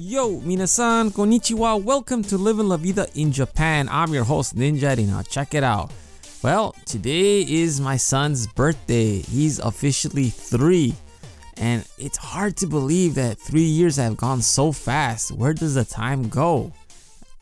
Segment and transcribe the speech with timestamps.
[0.00, 1.82] Yo, minasan, konnichiwa.
[1.82, 3.88] Welcome to Living La Vida in Japan.
[3.90, 4.96] I'm your host, Ninja.
[5.04, 5.90] Now, check it out.
[6.40, 9.18] Well, today is my son's birthday.
[9.18, 10.94] He's officially three.
[11.56, 15.32] And it's hard to believe that three years have gone so fast.
[15.32, 16.70] Where does the time go?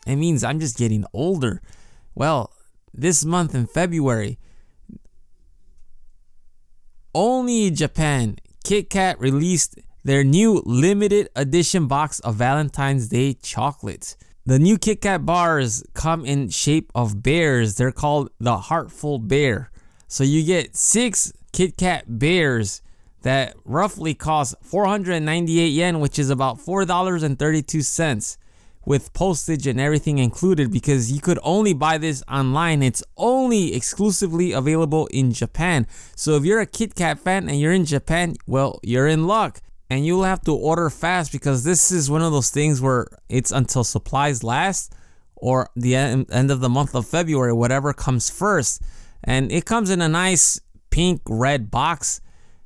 [0.07, 1.61] It means I'm just getting older.
[2.15, 2.51] Well,
[2.91, 4.39] this month in February,
[7.13, 14.15] only Japan, Kit Kat released their new limited edition box of Valentine's Day chocolates.
[14.45, 17.75] The new Kit Kat bars come in shape of bears.
[17.75, 19.69] They're called the Heartful Bear.
[20.07, 22.81] So you get six Kit Kat bears
[23.23, 28.37] that roughly cost 498 yen, which is about $4.32
[28.85, 32.81] with postage and everything included because you could only buy this online.
[32.81, 35.85] It's only exclusively available in Japan.
[36.15, 39.59] So if you're a Kit Kat fan and you're in Japan, well, you're in luck
[39.89, 43.51] and you'll have to order fast because this is one of those things where it's
[43.51, 44.93] until supplies last
[45.35, 48.81] or the end of the month of February, whatever comes first.
[49.23, 52.21] And it comes in a nice pink red box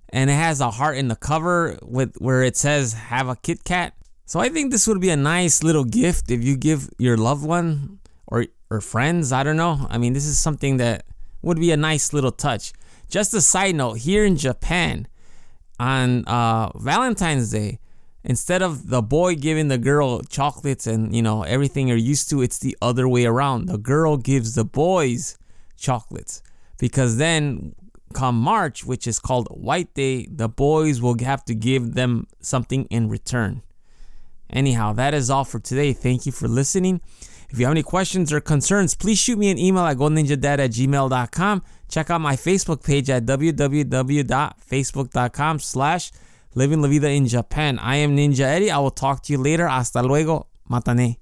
[0.10, 3.64] and it has a heart in the cover with where it says have a Kit
[3.64, 3.94] Kat.
[4.26, 7.46] So I think this would be a nice little gift if you give your loved
[7.46, 9.86] one or or friends, I don't know.
[9.90, 11.06] I mean, this is something that
[11.42, 12.72] would be a nice little touch.
[13.10, 15.08] Just a side note, here in Japan,
[15.82, 17.80] on uh, Valentine's Day,
[18.24, 22.42] instead of the boy giving the girl chocolates and you know everything you're used to,
[22.42, 23.66] it's the other way around.
[23.66, 25.40] The girl gives the boys
[25.76, 26.44] chocolates
[26.78, 27.74] because then
[28.14, 32.86] come March, which is called White Day, the boys will have to give them something
[32.86, 33.64] in return.
[34.52, 35.94] Anyhow, that is all for today.
[35.94, 37.02] Thank you for listening.
[37.52, 40.72] If you have any questions or concerns, please shoot me an email at goldenninjadad at
[40.72, 41.64] gmail.com.
[41.90, 46.14] Check out my Facebook page at www.facebook.com slash
[46.56, 47.78] living la vida in Japan.
[47.80, 48.72] I am Ninja Eddie.
[48.72, 49.68] I will talk to you later.
[49.68, 50.48] Hasta luego.
[50.70, 51.18] Matane.